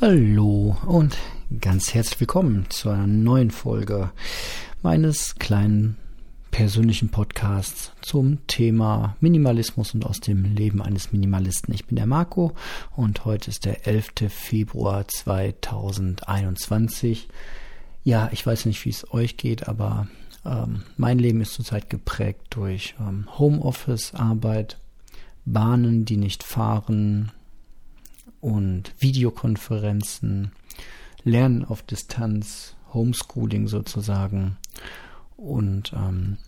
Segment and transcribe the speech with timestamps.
[0.00, 1.18] Hallo und
[1.60, 4.12] ganz herzlich willkommen zu einer neuen Folge
[4.80, 5.96] meines kleinen
[6.52, 11.74] persönlichen Podcasts zum Thema Minimalismus und aus dem Leben eines Minimalisten.
[11.74, 12.52] Ich bin der Marco
[12.94, 14.12] und heute ist der 11.
[14.28, 17.28] Februar 2021.
[18.04, 20.06] Ja, ich weiß nicht, wie es euch geht, aber
[20.46, 24.78] ähm, mein Leben ist zurzeit geprägt durch ähm, Homeoffice, Arbeit,
[25.44, 27.32] Bahnen, die nicht fahren,
[28.40, 30.52] und Videokonferenzen,
[31.24, 34.56] Lernen auf Distanz, Homeschooling sozusagen.
[35.36, 36.38] Und ähm,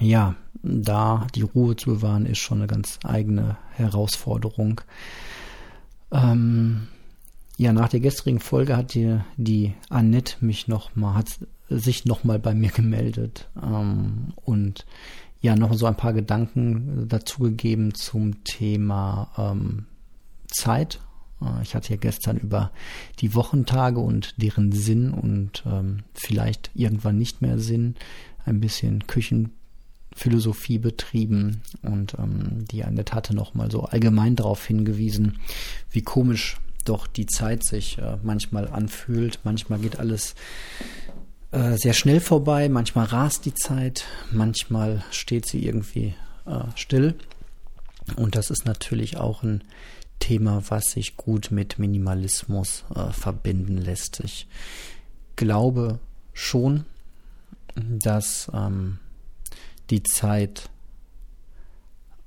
[0.00, 4.80] ja, da die Ruhe zu bewahren, ist schon eine ganz eigene Herausforderung.
[6.10, 6.88] Ähm,
[7.56, 11.28] ja, nach der gestrigen Folge hat die, die Annette mich noch mal, hat
[11.68, 14.86] sich noch mal bei mir gemeldet ähm, und
[15.40, 19.86] ja noch so ein paar Gedanken dazu gegeben zum Thema ähm,
[20.48, 21.00] Zeit.
[21.40, 22.70] Äh, ich hatte ja gestern über
[23.20, 27.94] die Wochentage und deren Sinn und ähm, vielleicht irgendwann nicht mehr Sinn
[28.44, 35.38] ein bisschen Küchenphilosophie betrieben und ähm, die Annette hatte noch mal so allgemein darauf hingewiesen,
[35.90, 39.40] wie komisch doch die Zeit sich äh, manchmal anfühlt.
[39.44, 40.34] Manchmal geht alles
[41.50, 46.14] äh, sehr schnell vorbei, manchmal rast die Zeit, manchmal steht sie irgendwie
[46.46, 47.14] äh, still.
[48.16, 49.62] Und das ist natürlich auch ein
[50.18, 54.20] Thema, was sich gut mit Minimalismus äh, verbinden lässt.
[54.20, 54.46] Ich
[55.36, 55.98] glaube
[56.32, 56.84] schon,
[57.74, 58.98] dass ähm,
[59.90, 60.70] die Zeit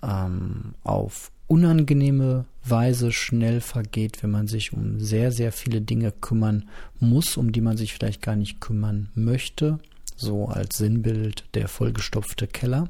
[0.01, 6.69] ähm, auf unangenehme Weise schnell vergeht, wenn man sich um sehr, sehr viele Dinge kümmern
[6.99, 9.79] muss, um die man sich vielleicht gar nicht kümmern möchte.
[10.15, 12.87] So als Sinnbild der vollgestopfte Keller,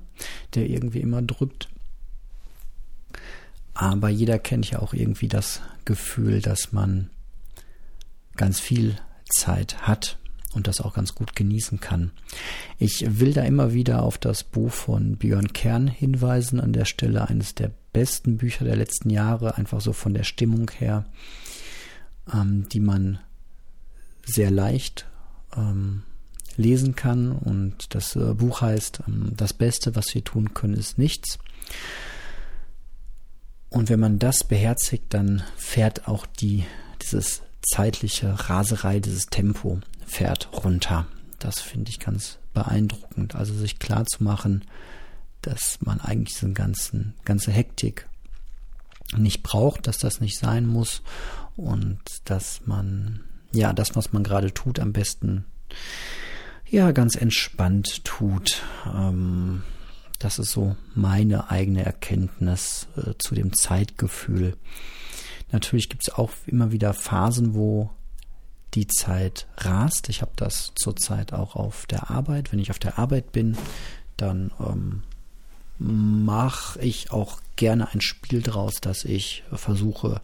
[0.53, 1.69] der irgendwie immer drückt.
[3.73, 7.09] Aber jeder kennt ja auch irgendwie das Gefühl, dass man
[8.35, 8.95] ganz viel
[9.29, 10.17] Zeit hat
[10.53, 12.11] und das auch ganz gut genießen kann.
[12.77, 17.27] Ich will da immer wieder auf das Buch von Björn Kern hinweisen, an der Stelle
[17.27, 21.05] eines der besten Bücher der letzten Jahre, einfach so von der Stimmung her,
[22.33, 23.19] ähm, die man
[24.25, 25.07] sehr leicht
[25.55, 26.03] ähm,
[26.57, 27.31] lesen kann.
[27.31, 31.39] Und das äh, Buch heißt ähm, Das Beste, was wir tun können, ist nichts.
[33.71, 36.65] Und wenn man das beherzigt, dann fährt auch die,
[37.01, 41.07] dieses zeitliche Raserei, dieses Tempo fährt runter.
[41.39, 43.35] Das finde ich ganz beeindruckend.
[43.35, 44.65] Also sich klar zu machen,
[45.41, 48.09] dass man eigentlich diese ganzen, ganze Hektik
[49.15, 51.01] nicht braucht, dass das nicht sein muss
[51.55, 53.21] und dass man,
[53.53, 55.45] ja, das, was man gerade tut, am besten,
[56.69, 58.63] ja, ganz entspannt tut.
[58.85, 59.63] Ähm,
[60.23, 64.55] das ist so meine eigene Erkenntnis äh, zu dem Zeitgefühl.
[65.51, 67.89] Natürlich gibt es auch immer wieder Phasen, wo
[68.73, 70.09] die Zeit rast.
[70.09, 72.51] Ich habe das zurzeit auch auf der Arbeit.
[72.51, 73.57] Wenn ich auf der Arbeit bin,
[74.15, 75.03] dann ähm,
[75.77, 80.21] mache ich auch gerne ein Spiel draus, dass ich versuche,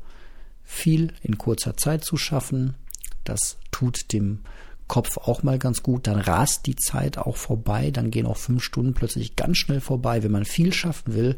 [0.64, 2.76] viel in kurzer Zeit zu schaffen.
[3.24, 4.40] Das tut dem
[4.88, 6.08] Kopf auch mal ganz gut.
[6.08, 7.92] Dann rast die Zeit auch vorbei.
[7.92, 10.24] Dann gehen auch fünf Stunden plötzlich ganz schnell vorbei.
[10.24, 11.38] Wenn man viel schaffen will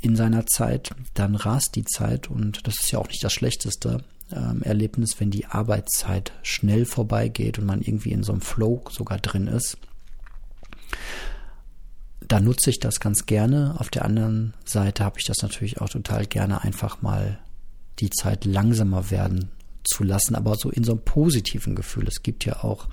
[0.00, 2.28] in seiner Zeit, dann rast die Zeit.
[2.28, 7.58] Und das ist ja auch nicht das schlechteste ähm, Erlebnis, wenn die Arbeitszeit schnell vorbeigeht
[7.58, 9.78] und man irgendwie in so einem Flow sogar drin ist.
[12.26, 13.76] Da nutze ich das ganz gerne.
[13.78, 17.38] Auf der anderen Seite habe ich das natürlich auch total gerne einfach mal
[18.00, 19.50] die Zeit langsamer werden
[19.86, 22.06] zu lassen, aber so in so einem positiven Gefühl.
[22.08, 22.88] Es gibt ja auch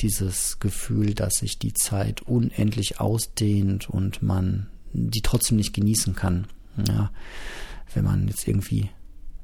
[0.00, 6.46] dieses Gefühl, dass sich die Zeit unendlich ausdehnt und man die trotzdem nicht genießen kann.
[6.88, 7.10] Ja,
[7.94, 8.88] wenn man jetzt irgendwie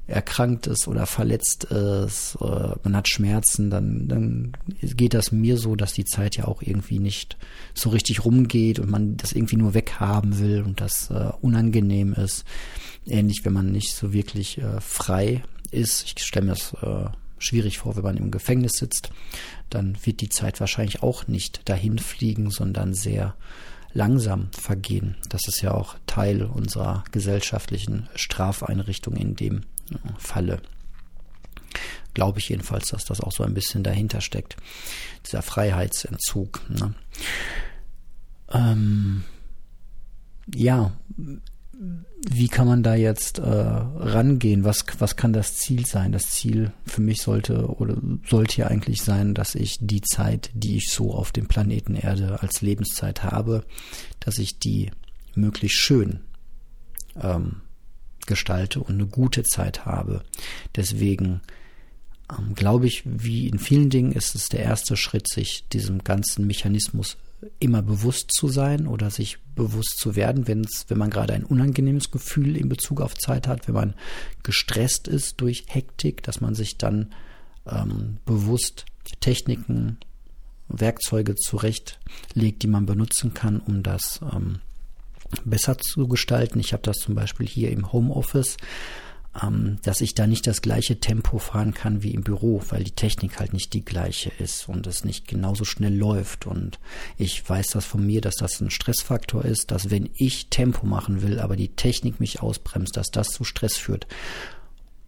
[0.07, 5.75] erkrankt ist oder verletzt ist, äh, man hat Schmerzen, dann, dann geht das mir so,
[5.75, 7.37] dass die Zeit ja auch irgendwie nicht
[7.73, 12.45] so richtig rumgeht und man das irgendwie nur weghaben will und das äh, unangenehm ist.
[13.05, 16.03] Ähnlich, wenn man nicht so wirklich äh, frei ist.
[16.03, 17.09] Ich stelle mir das äh,
[17.39, 19.11] schwierig vor, wenn man im Gefängnis sitzt.
[19.69, 23.35] Dann wird die Zeit wahrscheinlich auch nicht dahin fliegen, sondern sehr
[23.93, 25.15] langsam vergehen.
[25.29, 29.61] Das ist ja auch Teil unserer gesellschaftlichen Strafeinrichtung in dem
[29.91, 30.61] äh, Falle.
[32.13, 34.57] Glaube ich jedenfalls, dass das auch so ein bisschen dahinter steckt.
[35.25, 36.61] Dieser Freiheitsentzug.
[36.69, 36.93] Ne?
[38.51, 39.23] Ähm,
[40.53, 40.91] ja,
[42.29, 44.63] wie kann man da jetzt äh, rangehen?
[44.63, 46.11] Was, was kann das Ziel sein?
[46.11, 47.97] Das Ziel für mich sollte oder
[48.27, 52.41] sollte ja eigentlich sein, dass ich die Zeit, die ich so auf dem Planeten Erde
[52.41, 53.63] als Lebenszeit habe,
[54.19, 54.91] dass ich die
[55.35, 56.21] möglichst schön
[57.21, 57.61] ähm,
[58.25, 60.23] gestalte und eine gute Zeit habe.
[60.75, 61.41] Deswegen
[62.31, 66.47] ähm, glaube ich, wie in vielen Dingen ist es der erste Schritt, sich diesem ganzen
[66.47, 67.17] Mechanismus
[67.59, 71.43] immer bewusst zu sein oder sich bewusst zu werden, wenn es, wenn man gerade ein
[71.43, 73.93] unangenehmes Gefühl in Bezug auf Zeit hat, wenn man
[74.43, 77.13] gestresst ist durch Hektik, dass man sich dann
[77.67, 78.85] ähm, bewusst
[79.19, 79.97] Techniken,
[80.67, 84.59] Werkzeuge zurechtlegt, die man benutzen kann, um das ähm,
[85.45, 86.59] besser zu gestalten.
[86.59, 88.57] Ich habe das zum Beispiel hier im Homeoffice
[89.41, 92.91] ähm, dass ich da nicht das gleiche Tempo fahren kann wie im Büro, weil die
[92.91, 96.45] Technik halt nicht die gleiche ist und es nicht genauso schnell läuft.
[96.45, 96.79] Und
[97.17, 101.21] ich weiß das von mir, dass das ein Stressfaktor ist, dass wenn ich Tempo machen
[101.21, 104.07] will, aber die Technik mich ausbremst, dass das zu Stress führt.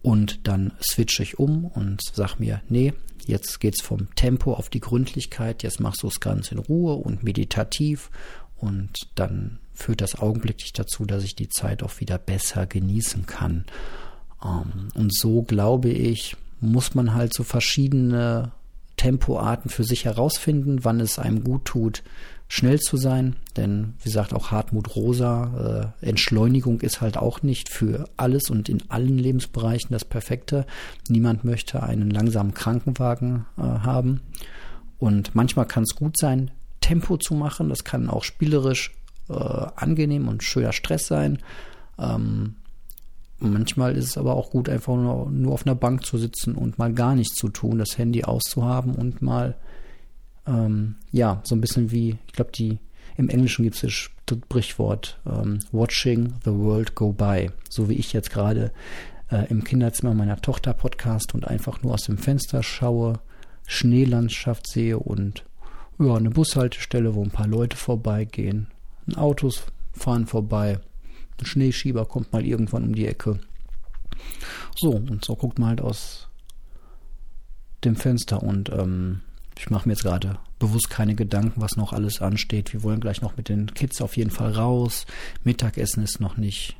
[0.02, 2.94] Und dann switche ich um und sag mir, nee,
[3.26, 7.22] jetzt geht's vom Tempo auf die Gründlichkeit, jetzt machst du es ganz in Ruhe und
[7.22, 8.10] meditativ
[8.56, 13.64] und dann führt das augenblicklich dazu, dass ich die Zeit auch wieder besser genießen kann.
[14.44, 18.52] Ähm, und so glaube ich, muss man halt so verschiedene
[18.96, 22.02] Tempoarten für sich herausfinden, wann es einem gut tut,
[22.48, 23.36] schnell zu sein.
[23.56, 28.68] Denn, wie sagt auch Hartmut Rosa, äh, Entschleunigung ist halt auch nicht für alles und
[28.68, 30.66] in allen Lebensbereichen das Perfekte.
[31.08, 34.20] Niemand möchte einen langsamen Krankenwagen äh, haben.
[34.98, 36.50] Und manchmal kann es gut sein,
[36.82, 37.70] Tempo zu machen.
[37.70, 38.92] Das kann auch spielerisch
[39.30, 41.38] äh, angenehm und schöner Stress sein.
[41.98, 42.56] Ähm,
[43.40, 46.78] Manchmal ist es aber auch gut, einfach nur, nur, auf einer Bank zu sitzen und
[46.78, 49.56] mal gar nichts zu tun, das Handy auszuhaben und mal,
[50.46, 52.78] ähm, ja, so ein bisschen wie, ich glaube, die,
[53.16, 57.50] im Englischen gibt es das Sprichwort, ähm, watching the world go by.
[57.70, 58.72] So wie ich jetzt gerade
[59.30, 63.20] äh, im Kinderzimmer meiner Tochter Podcast und einfach nur aus dem Fenster schaue,
[63.66, 65.44] Schneelandschaft sehe und
[65.98, 68.68] ja, eine Bushaltestelle, wo ein paar Leute vorbeigehen,
[69.16, 69.62] Autos
[69.92, 70.78] fahren vorbei
[71.40, 73.38] ein Schneeschieber kommt mal irgendwann um die Ecke.
[74.76, 76.28] So, und so guckt man halt aus
[77.84, 79.20] dem Fenster und ähm,
[79.58, 82.72] ich mache mir jetzt gerade bewusst keine Gedanken, was noch alles ansteht.
[82.72, 85.06] Wir wollen gleich noch mit den Kids auf jeden Fall raus.
[85.44, 86.76] Mittagessen ist noch nicht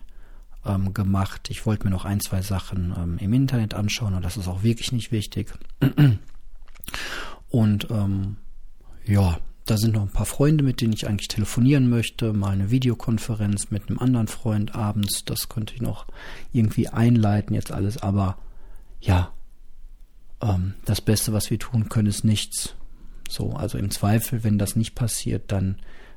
[0.64, 1.48] ähm, gemacht.
[1.50, 4.62] Ich wollte mir noch ein, zwei Sachen ähm, im Internet anschauen und das ist auch
[4.62, 5.52] wirklich nicht wichtig.
[7.50, 8.36] Und ähm,
[9.04, 9.38] ja,
[9.70, 12.32] da sind noch ein paar Freunde, mit denen ich eigentlich telefonieren möchte.
[12.32, 15.24] Mal eine Videokonferenz mit einem anderen Freund abends.
[15.24, 16.06] Das könnte ich noch
[16.52, 17.98] irgendwie einleiten, jetzt alles.
[17.98, 18.36] Aber
[19.00, 19.32] ja,
[20.42, 22.74] ähm, das Beste, was wir tun können, ist nichts.
[23.28, 25.76] So, also im Zweifel, wenn das nicht passiert, dann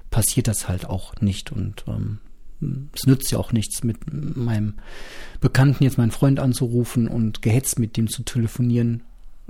[0.09, 1.51] passiert das halt auch nicht.
[1.51, 2.17] Und ähm,
[2.95, 4.79] es nützt ja auch nichts, mit meinem
[5.41, 9.03] Bekannten jetzt meinen Freund anzurufen und gehetzt mit dem zu telefonieren.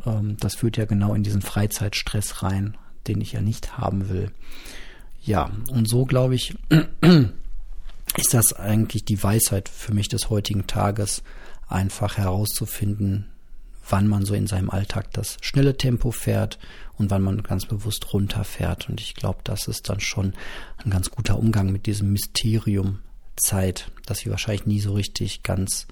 [0.05, 2.75] Ähm, das führt ja genau in diesen Freizeitstress rein
[3.07, 4.31] den ich ja nicht haben will.
[5.21, 6.55] Ja, und so glaube ich,
[8.17, 11.23] ist das eigentlich die Weisheit für mich des heutigen Tages,
[11.67, 13.25] einfach herauszufinden,
[13.89, 16.59] wann man so in seinem Alltag das schnelle Tempo fährt
[16.97, 18.89] und wann man ganz bewusst runterfährt.
[18.89, 20.33] Und ich glaube, das ist dann schon
[20.77, 23.00] ein ganz guter Umgang mit diesem Mysterium
[23.35, 25.88] Zeit, das wir wahrscheinlich nie so richtig ganz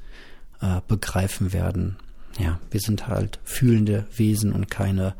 [0.61, 1.97] äh, begreifen werden.
[2.39, 5.15] Ja, wir sind halt fühlende Wesen und keine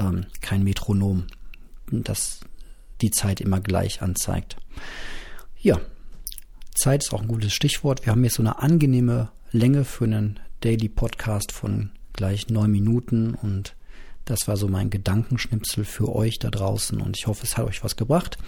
[0.00, 1.26] ähm, kein Metronom,
[1.90, 2.40] das
[3.00, 4.56] die Zeit immer gleich anzeigt.
[5.60, 5.80] Ja,
[6.74, 8.06] Zeit ist auch ein gutes Stichwort.
[8.06, 13.34] Wir haben jetzt so eine angenehme Länge für einen Daily Podcast von gleich neun Minuten
[13.34, 13.74] und
[14.24, 17.82] das war so mein Gedankenschnipsel für euch da draußen und ich hoffe, es hat euch
[17.82, 18.38] was gebracht.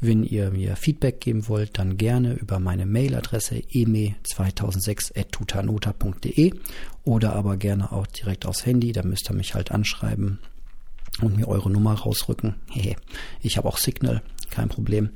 [0.00, 6.52] Wenn ihr mir Feedback geben wollt, dann gerne über meine Mailadresse eme2006.tutanota.de
[7.04, 10.40] oder aber gerne auch direkt aufs Handy, da müsst ihr mich halt anschreiben
[11.20, 12.56] und mir eure Nummer rausrücken.
[12.70, 12.96] Hehe.
[13.40, 15.10] Ich habe auch Signal, kein Problem.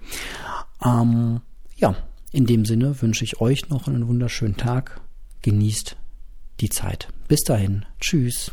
[0.85, 1.41] Ähm,
[1.77, 1.97] ja,
[2.33, 5.01] in dem Sinne wünsche ich euch noch einen wunderschönen Tag.
[5.43, 5.97] Genießt
[6.61, 7.09] die Zeit.
[7.29, 7.85] Bis dahin.
[8.01, 8.53] Tschüss.